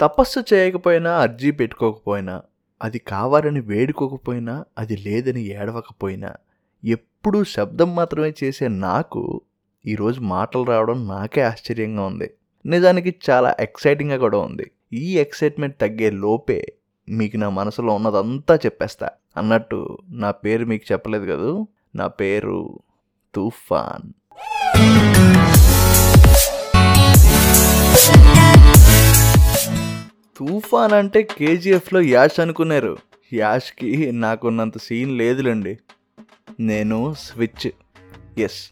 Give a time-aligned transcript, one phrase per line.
[0.00, 2.42] తపస్సు చేయకపోయినా అర్జీ పెట్టుకోకపోయినా
[2.82, 6.34] అది కావాలని వేడుకోకపోయినా అది లేదని ఏడవకపోయినా
[6.84, 9.40] ఎప్పుడూ శబ్దం మాత్రమే చేసే నాకు
[9.86, 12.30] ఈరోజు మాటలు రావడం నాకే ఆశ్చర్యంగా ఉంది.
[12.66, 14.70] నిజానికి చాలా ఎక్సైటింగ్గా కూడా ఉంది.
[14.92, 16.72] ఈ ఎక్సైట్మెంట్ తగ్గే లోపే
[17.08, 19.10] మీకు నా మనసులో ఉన్నదంతా చెప్పేస్తా.
[19.36, 21.68] అన్నట్టు నా పేరు మీకు చెప్పలేదు కదూ?
[21.94, 22.78] నా పేరు
[23.34, 24.12] తుఫాన్.
[30.36, 32.96] తుఫాన్ అంటే కేజీఎఫ్లో యాష్ అనుకున్నారు.
[33.32, 35.78] యాష్కి నాకున్నంత సీన్ లేదులేండి.
[36.60, 37.70] నేను స్విచ్.
[38.40, 38.70] ఎస్.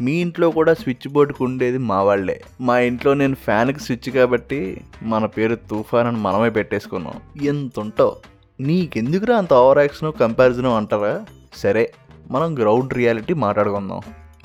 [0.00, 2.42] మీ ఇంట్లో కూడా స్విచ్ బోర్డుకు ఉండేది మా వాళ్ళే.
[2.60, 7.44] మా ఇంట్లో నేను ఫ్యాన్కి స్విచ్ కాబట్టి మన పేరు తుఫాన్ అని మనమే పెట్టేసుకున్నాం.
[7.44, 8.16] ఎంత ఉంటావు
[8.60, 11.24] నీకెందుకురా అంత ఓవర్ యాక్షన్ కంపారిజన్ అంటారా?
[11.54, 11.92] సరే
[12.30, 14.00] మనం గ్రౌండ్ రియాలిటీ మాట్లాడుకుందాం.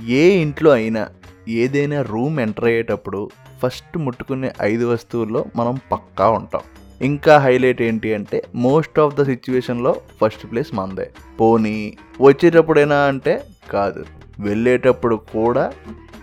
[0.07, 1.09] ఏ ఇంట్లో అయినా
[1.49, 6.61] ఏదైనా రూమ్ ఎంటర్ అయ్యేటప్పుడు ఫస్ట్ ముట్టుకునే ఐదు వస్తువుల్లో మనం పక్కా ఉంటాం.
[7.01, 14.05] ఇంకా హైలైట్ ఏంటి అంటే మోస్ట్ ఆఫ్ ద సిచ్యువేషన్లో ఫస్ట్ ప్లేస్ మనదే పోనీ వచ్చేటప్పుడైనా అంటే కాదు.
[14.39, 15.73] వెళ్ళేటప్పుడు కూడా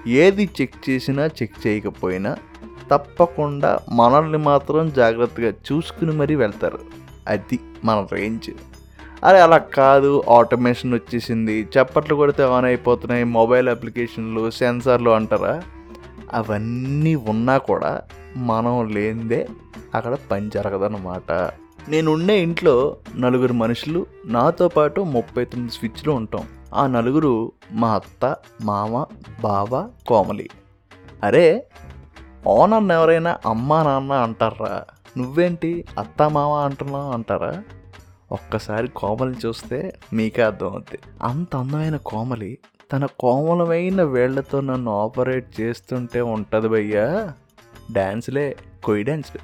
[0.06, 2.36] ఏది చెక్ చేసినా చెక్ చేయకపోయినా
[2.90, 6.78] తప్పకుండా మనల్ని మాత్రం జాగ్రత్తగా చూసుకుని మరీ వెళ్తారు.
[7.28, 8.50] అది మన రేంజ్.
[9.24, 15.62] అరే అలా కాదు ఆటోమేషన్ వచ్చేసింది చప్పట్లు కొడితే ఆన్ అయిపోతున్నాయి మొబైల్ అప్లికేషన్లు సెన్సార్లు అంటారా?
[16.34, 18.02] అవన్నీ ఉన్నా కూడా
[18.36, 19.48] మనం లేనిదే
[19.94, 21.32] అక్కడ పని జరగదన్నమాట.
[21.88, 26.48] నేను ఉండే ఇంట్లో నలుగురు మనుషులు నాతో పాటు ముప్పై తొమ్మిది స్విచ్లు ఉంటాం.
[26.74, 29.04] ఆ నలుగురు మా అత్త మామ
[29.42, 30.48] బావ కోమలి.
[31.22, 31.66] అరే
[32.46, 34.84] ఓనర్ ఎవరైనా అమ్మా నాన్న అంటారా?
[35.18, 37.62] నువ్వేంటి అత్త మామ అంటున్నావు అంటారా?
[38.32, 40.98] ఒక్కసారి కోమలి చూస్తే మీకే అర్థమవుద్ది.
[41.22, 42.58] అంత అందమైన కోమలి
[42.92, 47.32] తన కోమలమైన వేళ్ళతో నన్ను ఆపరేట్ చేస్తుంటే ఉంటుంది భయ్యా.
[47.92, 49.40] డ్యాన్స్లే కొయ్ డ్యాన్స్లు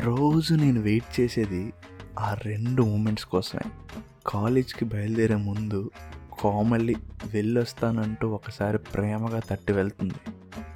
[0.00, 1.72] రోజు నేను వెయిట్ చేసేది
[2.18, 3.70] ఆ రెండు మూమెంట్స్ కోసమే.
[4.26, 5.90] కాలేజ్కి బయలుదేరే ముందు
[6.32, 10.14] కోమలి వెళ్ళొస్తానంటూ ఒకసారి ప్రేమగా తట్టి వెళ్తుంది.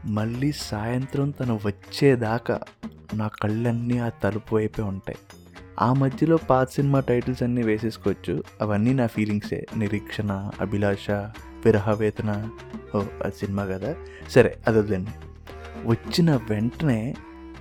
[0.04, 2.60] మళ్ళీ సాయంత్రం తను వచ్చేదాకా
[3.14, 5.19] నా కళ్ళన్నీ ఆ తలుపు వైపే ఉంటాయి.
[5.81, 8.43] ఆ మధ్యలో పాత సినిమా టైటిల్స్ అన్నీ వేసేసుకోవచ్చు.
[8.60, 9.66] అవన్నీ నా ఫీలింగ్సే.
[9.76, 11.10] నిరీక్షణ అభిలాష
[11.69, 12.31] విరహవేతన
[12.95, 13.95] ఓ అది సినిమా కదా.
[14.29, 15.11] సరే అది వద్దండి
[15.87, 17.15] వచ్చిన వెంటనే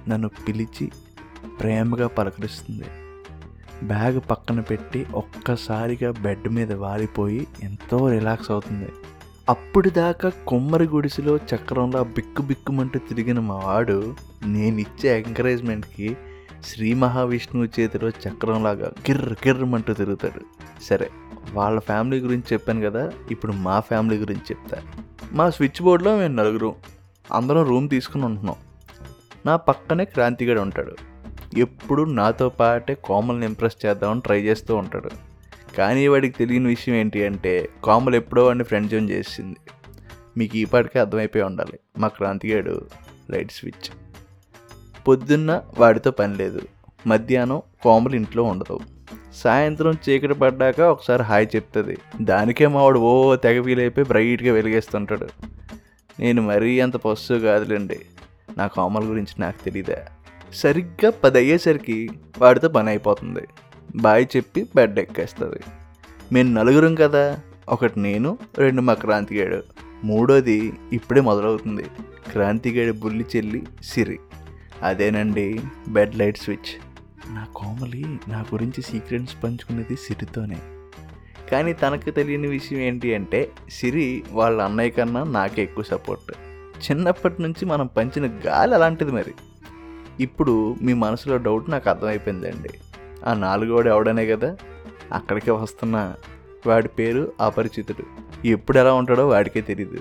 [0.08, 0.92] నన్ను పిలిచి
[1.60, 2.86] ప్రేమగా పలకరిస్తుంది.
[3.84, 8.90] బ్యాగ్ పక్కన పెట్టి ఒక్కసారిగా బెడ్ మీద వాలిపోయి ఎంతో రిలాక్స్ అవుతుంది.
[9.50, 16.18] అప్పుడు దాకా కొమ్మరి గుడిసెలో చక్రంలా బిక్కు బిక్కుమంటూ తిరిగిన మా వాడు నేను ఇచ్చే ఎంకరేజ్మెంట్కి
[16.64, 20.42] శ్రీ మహావిష్ణువు చేతిలో చక్రంలాగా కిర్ర కిర్రమంటూ తిరుగుతాడు.
[20.84, 21.10] సరే.
[21.54, 24.82] వాళ్ళ ఫ్యామిలీ గురించి చెప్పాను కదా ఇప్పుడు మా ఫ్యామిలీ గురించి చెప్తా.
[25.32, 26.76] మా స్విచ్ బోర్డ్లో మేము నలుగురు
[27.34, 28.56] అందరం రూమ్ తీసుకుని ఉంటున్నాం.
[29.46, 30.96] నా పక్కనే క్రాంతిగాడు ఉంటాడు.
[31.58, 35.10] ఎప్పుడు నాతో పాటే కోమల్ని ఇంప్రెస్ చేద్దామని ట్రై చేస్తూ ఉంటాడు.
[35.78, 39.58] కానీ వాడికి తెలియని విషయం ఏంటి అంటే కోమల్ ఎప్పుడో వాడిని ఫ్రెండ్ జోన్ చేసింది.
[40.38, 41.80] మీకు ఈ పాటికే అర్థమైపోయి ఉండాలి.
[41.98, 42.88] మా క్రాంతిగాడు
[43.30, 43.92] లైట్ స్విచ్.
[45.08, 46.62] పొద్దున్న వాడితో పని లేదు.
[47.08, 48.80] మధ్యాహ్నం కోమలు ఇంట్లో ఉండదు.
[49.38, 51.98] సాయంత్రం చీకటి పడ్డాక ఒకసారి హాయ్ చెప్తుంది.
[52.22, 55.28] దానికే మావాడు ఓ తెగ ఫీల్ అయిపోయి బ్రైట్గా వెలిగేస్తుంటాడు.
[56.20, 58.00] నేను మరీ అంత పస్సు కాదులేండి.
[58.58, 59.96] నా కోమల గురించి నాకు తెలీదా?
[60.54, 63.48] సరిగ్గా పది అయ్యేసరికి వాడితో పని అయిపోతుంది.
[63.96, 65.60] బాయ్ చెప్పి బెడ్ ఎక్కేస్తుంది.
[66.34, 67.40] మేము నలుగురం కదా?
[67.70, 69.64] ఒకటి నేను రెండు మా క్రాంతిగాడు.
[70.04, 71.84] మూడోది ఇప్పుడే మొదలవుతుంది.
[72.32, 74.20] క్రాంతిగాడి బుల్లి చెల్లి సిరి.
[74.84, 76.87] అదేనండి బెడ్ లైట్ స్విచ్.
[77.30, 80.58] నా కోమలి నా గురించి సీక్రెట్స్ పంచుకునేది సిరితోనే.
[81.52, 86.34] కానీ తనకు తెలియని విషయం ఏంటి అంటే సిరి వాళ్ళ అన్నయ్య కన్నా నాకే ఎక్కువ సపోర్ట్
[86.92, 89.34] చిన్నప్పటి నుంచి మనం పంచిన గాలి అలాంటిది మరి.
[90.20, 92.70] ఇప్పుడు మీ మనసులో డౌట్ నాకు అర్థమైపోయిందండి.
[93.26, 94.58] ఆ నాలుగోడు ఎవడనే కదా?
[95.14, 96.16] అక్కడికే వస్తున్నా
[96.68, 98.04] వాడి పేరు అపరిచితుడు.
[98.48, 100.00] ఎప్పుడు ఎలా ఉంటాడో వాడికే తెలియదు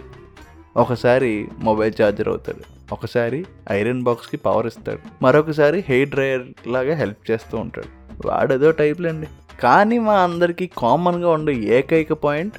[0.76, 2.75] ఒకసారి మొబైల్ ఛార్జర్ అవుతాడు.
[2.92, 4.98] ఒకసారి ఐరన్ బాక్స్కి పవర్ ఇస్తాడు.
[5.22, 7.88] మరొకసారి హెయిర్ డ్రైయర్ లాగా హెల్ప్ చేస్తూ ఉంటాడు.
[8.26, 9.26] వాడేదో టైప్లండి
[9.60, 12.54] కానీ మా అందరికీ కామన్గా ఉండే ఏకైక పాయింట్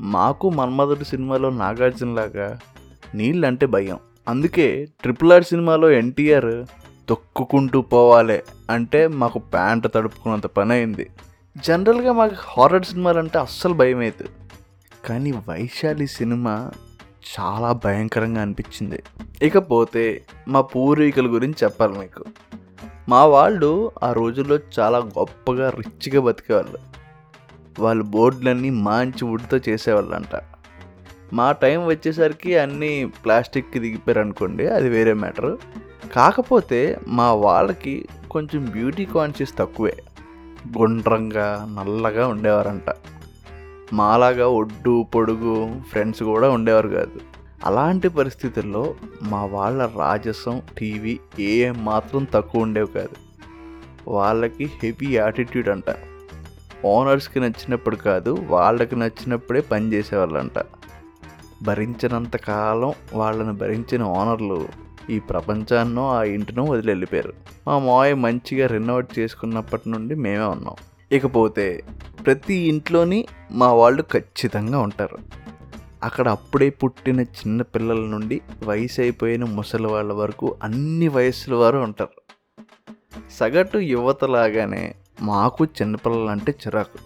[0.00, 2.58] మాకు మన్మధుడి సినిమాలో నాగార్జున లాగా
[3.14, 3.98] నీళ్ళంటే భయం.
[4.28, 6.64] అందుకే ట్రిపుల్ ఆర్ సినిమాలో ఎన్టీఆర్
[7.08, 11.10] తొక్కుకుంటూ పోవాలి అంటే మాకు ప్యాంట్ తడుపుకున్నంత పని అయింది.
[11.56, 14.30] జనరల్గా మాకు హారర్ సినిమాలు అంటే అస్సలు భయం అవుతుంది
[15.06, 16.70] కానీ వైశాలి సినిమా
[17.40, 19.02] చాలా భయంకరంగా అనిపించింది.
[19.42, 22.24] ఇకపోతే మా పూర్వీకుల గురించి చెప్పాలి మీకు.
[23.08, 26.78] మా వాళ్ళు ఆ రోజుల్లో చాలా గొప్పగా రిచ్గా బతికేవాళ్ళు.
[27.82, 30.40] వాళ్ళు బోర్డులన్నీ మంచి వుడ్తో చేసేవాళ్ళంట.
[31.32, 35.56] మా టైం వచ్చేసరికి అన్నీ ప్లాస్టిక్కి దిగిపోయారు అనుకోండి అది వేరే మ్యాటర్.
[36.12, 39.96] కాకపోతే మా వాళ్ళకి కొంచెం బ్యూటీ కాన్షియస్ తక్కువే.
[40.78, 42.94] గుండ్రంగా నల్లగా ఉండేవారంట.
[43.92, 47.20] మాలాగా ఒడ్డు పొడుగు ఫ్రెండ్స్ కూడా ఉండేవారు కాదు.
[47.64, 53.28] అలాంటి పరిస్థితుల్లో మా వాళ్ళ రాజసం టీవీ ఏ మాత్రం తక్కువ ఉండేవి కాదు.
[54.10, 55.96] వాళ్ళకి హెవీ యాటిట్యూడ్ అంట.
[56.84, 60.64] ఓనర్స్కి నచ్చినప్పుడు కాదు వాళ్ళకి నచ్చినప్పుడే పని చేసేవాళ్ళంట.
[61.62, 64.68] భరించినంత కాలం వాళ్ళని భరించిన ఓనర్లు
[65.10, 67.32] ఈ ప్రపంచాన్నో ఆ ఇంటినో వదిలి వెళ్ళిపోయారు.
[67.66, 70.74] మా మాయ మంచిగా రెనోవేట్ చేసుకున్నప్పటి నుండి మేమే ఉన్నాం.
[71.12, 71.82] ఇకపోతే
[72.28, 75.18] ప్రతి ఇంట్లోని మా వాళ్ళు ఖచ్చితంగా ఉంటారు.
[76.02, 82.22] అక్కడ అప్పుడే పుట్టిన చిన్న పిల్లల నుండి వయసు అయిపోయిన ముసలి వాళ్ళ వరకు అన్ని వయసుల వారు ఉంటారు.
[83.30, 86.98] సగటు యువతలాగానే మాకు చిన్నపిల్లలు అంటే చిరాకు.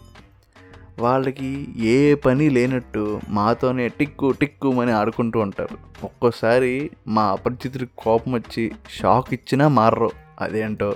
[1.02, 6.04] వాళ్ళకి ఏ పని లేనట్టు మాతోనే టిక్కు టిక్కు అని ఆడుకుంటూ ఉంటారు.
[6.04, 10.10] ఒక్కోసారి మా అపరిచితుడికి కోపం వచ్చి షాక్ ఇచ్చినా మారరు.
[10.40, 10.94] అదేంటో?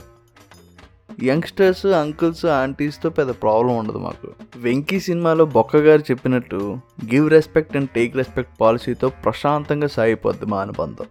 [1.22, 4.28] యంగ్స్టర్స్ అంకుల్స్ ఆంటీస్తో పెద్ద ప్రాబ్లం ఉండదు మాకు.
[4.56, 6.78] వెంకీ సినిమాలో బొక్క గారు చెప్పినట్టు
[7.14, 11.04] give respect and take respect పాలసీతో ప్రశాంతంగా సాగిపోద్ది మా అనుబంధం.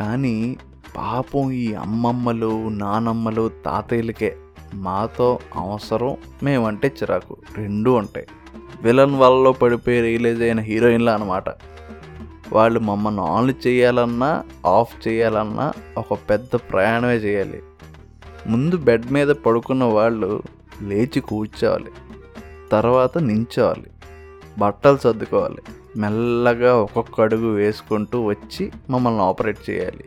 [0.00, 0.56] కానీ
[0.96, 4.36] పాపం ఈ అమ్మమ్మలు నానమ్మలు తాతయ్యలకే
[4.74, 7.36] మాతో అవసరం మేమంటే చిరాకు.
[7.56, 8.26] రెండూ ఉంటాయి.
[8.82, 11.44] విలన్ వాళ్ళలో పడిపోయి రియలైజ్ అయిన హీరోయిన్లు అనమాట
[12.52, 17.62] వాళ్ళు మమ్మల్ని ఆన్ చేయాలన్నా ఆఫ్ చేయాలన్నా ఒక పెద్ద ప్రయాణమే చేయాలి.
[18.50, 20.42] ముందు బెడ్ మీద పడుకున్న వాళ్ళు
[20.82, 21.90] లేచి కూర్చోవాలి.
[22.72, 23.90] తర్వాత నించోవాలి.
[24.58, 25.62] బట్టలు సర్దుకోవాలి.
[25.96, 30.04] మెల్లగా ఒక్కొక్క అడుగు వేసుకుంటూ వచ్చి మమ్మల్ని ఆపరేట్ చేయాలి.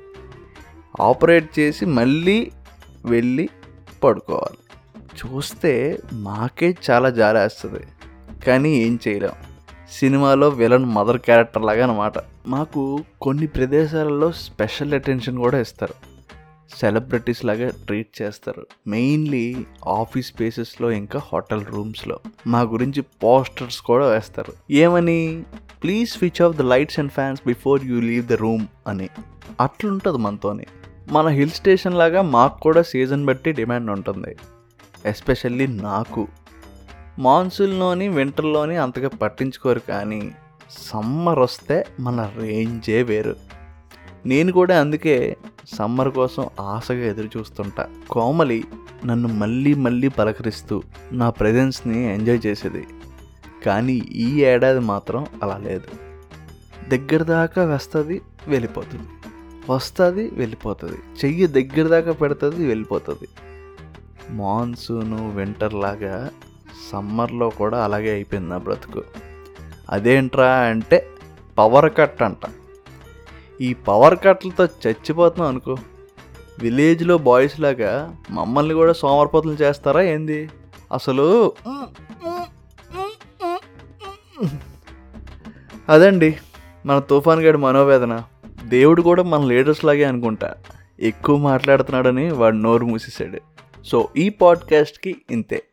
[1.02, 2.52] ఆపరేట్ చేసి మళ్ళీ
[3.06, 3.50] వెళ్ళి
[4.04, 4.58] పడుకోవాలి.
[5.08, 7.84] చూస్తే మాకే చాలా జారేస్తుంది
[8.46, 9.32] కానీ ఏం చేయలేం.
[9.92, 12.14] సినిమాలో విలన్ మదర్ క్యారెక్టర్ లాగా అనమాట
[12.48, 16.13] మాకు కొన్ని ప్రదేశాలలో స్పెషల్ అటెన్షన్ కూడా ఇస్తారు.
[16.78, 18.68] సెలబ్రిటీస్ లాగా ట్రీట్ చేస్తారు.
[18.88, 22.20] మెయిన్లీ ఆఫీస్ స్పేసెస్లో ఇంకా హోటల్ రూమ్స్లో.
[22.48, 24.54] మా గురించి పోస్టర్స్ కూడా వేస్తారు.
[24.72, 25.44] ఏమని?
[25.84, 29.10] Please switch off the lights and fans before you leave the room అని.
[29.62, 30.66] అట్లుంటుంది మనతోని.
[31.12, 34.36] మన హిల్ స్టేషన్ లాగా మాకు కూడా సీజన్ బట్టి డిమాండ్ ఉంటుంది.
[35.06, 36.28] ఎస్పెషల్లీ నాకు.
[37.20, 40.32] మాన్సూన్లోని వింటర్లోని అంతగా పట్టించుకోరు కానీ
[40.70, 43.36] సమ్మర్ వస్తే మన రేంజే వేరు.
[44.26, 45.38] నేను కూడా అందుకే
[45.74, 47.88] సమ్మర్ కోసం ఆశగా ఎదురు చూస్తుంటా.
[48.10, 48.64] కోమలి
[49.06, 52.88] నన్ను మళ్ళీ మళ్ళీ పలకరిస్తూ నా ప్రజెన్స్ని ఎంజాయ్ చేసేది.
[53.66, 55.88] కానీ ఈ ఏడాది మాత్రం అలా లేదు.
[56.90, 59.08] దగ్గర దాకా వస్తుంది వెళ్ళిపోతుంది.
[59.70, 60.98] వస్తుంది వెళ్ళిపోతుంది.
[61.26, 63.28] చెయ్యి దగ్గర దాకా పెడుతుంది వెళ్ళిపోతుంది.
[64.30, 66.30] మాన్సూను వింటర్ లాగా
[66.92, 69.04] సమ్మర్లో కూడా అలాగే అయిపోయింది నా బ్రతుకు.
[69.90, 71.08] అదేంట్రా అంటే
[71.58, 72.46] పవర్ కట్ అంట.
[73.62, 75.76] ఈ పవర్ కట్లతో చచ్చిపోతున్నాం అనుకో.
[76.60, 80.50] విలేజ్లో బాయ్స్ లాగా మమ్మల్ని కూడా సోమరపోతులు చేస్తారా ఏంది?
[80.94, 81.52] అసలు
[85.90, 86.38] అదండి
[86.86, 88.24] మన తుఫాన్ గడి మనోవేదన.
[88.66, 90.54] దేవుడు కూడా మన లీడర్స్ లాగే అనుకుంటా.
[91.00, 93.40] ఎక్కువ మాట్లాడుతున్నాడని వాడు నోరు మూసేశాడు.
[93.84, 95.64] సో ఈ పాడ్కాస్ట్కి ఇంతే.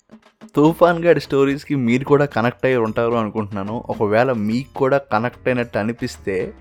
[0.57, 3.85] తుఫాన్ గడి స్టోరీస్కి మీరు కూడా కనెక్ట్ అయ్యి ఉంటారు అనుకుంటున్నాను.
[3.89, 6.55] ఒకవేళ మీకు కూడా కనెక్ట్ అయినట్టు అనిపిస్తే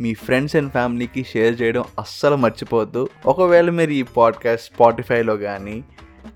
[0.00, 3.08] మీ ఫ్రెండ్స్ అండ్ ఫ్యామిలీకి షేర్ చేయడం అస్సలు మర్చిపోవద్దు.
[3.26, 5.84] ఒకవేళ మీరు ఈ పాడ్కాస్ట్ స్పాటిఫైలో కానీ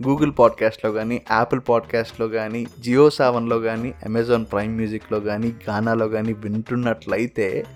[0.09, 6.33] గూగుల్ పాడ్కాస్ట్లో కానీ యాపిల్ పాడ్కాస్ట్లో కానీ జియో సెవెన్లో కానీ అమెజాన్ ప్రైమ్ మ్యూజిక్లో కానీ గానాలో కానీ
[6.33, 7.67] వింటున్నట్లయితే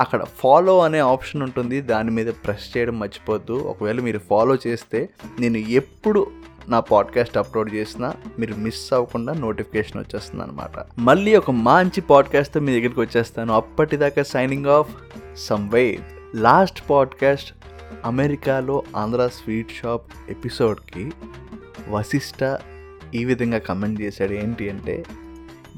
[0.00, 1.80] అక్కడ ఫాలో అనే ఆప్షన్ ఉంటుంది.
[1.80, 5.08] దాని మీద ప్రెస్ చేయడం మర్చిపోద్దు ఒకవేళ మీరు ఫాలో చేస్తే
[5.40, 6.26] నేను ఎప్పుడు
[6.68, 12.74] నా పాడ్కాస్ట్ అప్లోడ్ చేసినా మీరు మిస్ అవ్వకుండా నోటిఫికేషన్ వచ్చేస్తుంది అనమాట మళ్ళీ ఒక మంచి పాడ్కాస్ట్తో మీ
[12.74, 13.54] దగ్గరికి వచ్చేస్తాను.
[13.54, 14.94] అప్పటిదాకా signing off
[15.36, 16.02] Samved
[16.36, 17.54] last podcast
[18.04, 21.10] అమెరికాలో ఆంధ్ర స్వీట్ షాప్ ఎపిసోడ్కి
[21.88, 22.58] వశిష్ట
[23.14, 24.32] ఈ విధంగా కమెంట్ చేశాడు.
[24.32, 25.04] ఏంటి అంటే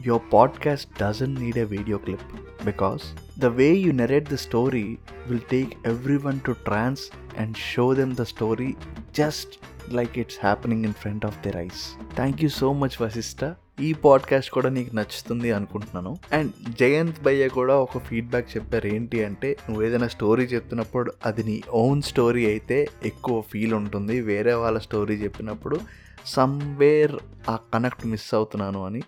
[0.06, 3.02] your podcast doesn't need a video clip because
[3.38, 5.68] the way you narrate the story will take
[6.16, 7.00] everyone to trance
[7.38, 8.74] and show them the story
[9.18, 9.58] just
[9.92, 14.50] like it's happening in front of the eyes thank you so much Vashishta ఈ podcast
[14.50, 16.16] కూడా నీకు నచ్చుతుంది అనుకుంటున్నాను.
[16.32, 18.86] And Jayant భయ్య కూడా ఒక feedback చెప్పారు.
[18.86, 24.20] ఏంటి అంటే నువ్వు ఏదైనా స్టోరీ చెప్తున్నప్పుడు అది నీ ఓన్ స్టోరీ అయితే ఎక్కువ ఫీల్ ఉంటుంది.
[24.20, 25.80] వేరే వాళ్ళ స్టోరీ చెప్పినప్పుడు
[26.26, 27.12] సమ్వేర్
[27.50, 29.02] ఆ కనెక్ట్ మిస్ అవుతున్నాను అని.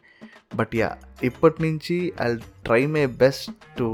[0.54, 0.88] బట్ యా
[1.23, 2.28] ఇప్పటి నుంచి I
[2.64, 3.87] try my best to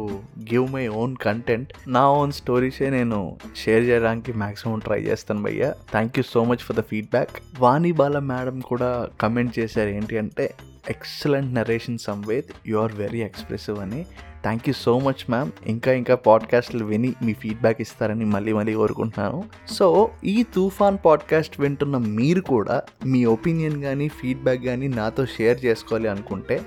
[0.52, 5.72] give my own content నా ఓన్ స్టోరీసే నేను షేర్ చేయడానికి మ్యాక్సిమం ట్రై చేస్తాను భయ్య.
[5.92, 10.46] Thank you so much for the feedback Vani Bala madam కూడా కమెంట్ చేశారు ఏంటి అంటే
[10.88, 14.06] excellent narration Samved you are very expressive అని.
[14.42, 19.44] Thank you so much ma'am ఇంకా ఇంకా పాడ్కాస్ట్లు విని మీ ఫీడ్బ్యాక్ ఇస్తారని మళ్ళీ మళ్ళీ కోరుకుంటున్నాను.
[19.70, 26.08] సో ఈ తుఫాన్ పాడ్కాస్ట్ వింటున్న మీరు కూడా మీ ఒపీనియన్ కానీ ఫీడ్బ్యాక్ కానీ నాతో షేర్ చేసుకోవాలి
[26.08, 26.60] అనుకుంటే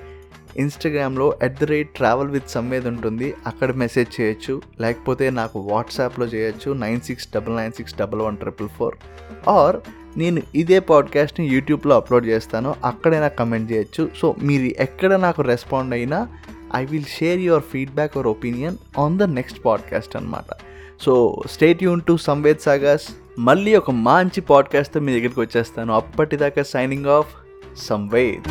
[0.58, 3.34] ఇన్స్టాగ్రామ్లో at the rate travel with Samved ఉంటుంది.
[3.48, 4.62] అక్కడ మెసేజ్ చేయొచ్చు.
[4.80, 6.72] లేకపోతే నాకు వాట్సాప్లో చేయొచ్చు.
[6.72, 8.96] Nine six double nine six double one triple four.
[9.50, 9.78] Or
[10.18, 12.76] నేను ఇదే పాడ్కాస్ట్ని యూట్యూబ్లో అప్లోడ్ చేస్తాను.
[12.86, 14.10] అక్కడైనా కమెంట్ చేయొచ్చు.
[14.18, 16.28] సో మీరు ఎక్కడ నాకు రెస్పాండ్ అయినా
[16.76, 20.46] I will share your feedback or opinion on the next podcast అనమాట
[21.02, 23.08] so state Yoon to Samved Sagar's
[23.40, 25.94] మళ్ళీ ఒక మంచి పాడ్కాస్ట్తో మీ దగ్గరికి వచ్చేస్తాను.
[25.94, 27.28] అప్పటిదాకా సైనింగ్ ఆఫ్
[27.78, 28.50] సంవేద్